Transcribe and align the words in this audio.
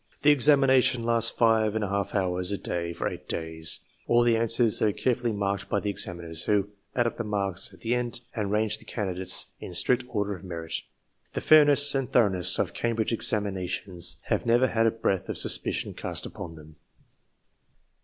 The 0.23 0.31
examination 0.31 1.03
lasts 1.03 1.29
five 1.29 1.75
and 1.75 1.83
a 1.83 1.87
half 1.87 2.15
hours 2.15 2.51
a 2.51 2.57
day 2.57 2.91
for 2.91 3.07
eight 3.07 3.29
days. 3.29 3.81
All 4.07 4.23
the 4.23 4.35
answers 4.35 4.81
are 4.81 4.91
carefully 4.91 5.31
marked 5.31 5.69
by 5.69 5.79
the 5.79 5.91
examiners, 5.91 6.45
who 6.45 6.71
add 6.95 7.05
up 7.05 7.17
the 7.17 7.23
marks 7.23 7.71
at 7.71 7.81
the 7.81 7.93
end 7.93 8.21
and 8.35 8.49
range 8.51 8.79
the 8.79 8.85
candidates 8.85 9.45
in 9.59 9.75
strict 9.75 10.03
order 10.09 10.33
of 10.33 10.43
merit. 10.43 10.81
The 11.33 11.41
fair 11.41 11.65
ness 11.65 11.93
and 11.93 12.11
thoroughness 12.11 12.57
of 12.57 12.73
Cambridge 12.73 13.13
examinations 13.13 14.17
have 14.23 14.43
never 14.43 14.65
had 14.69 14.87
a 14.87 14.91
breath 14.91 15.29
of 15.29 15.37
suspicion 15.37 15.93
cast 15.93 16.25
upon 16.25 16.55
them. 16.55 16.77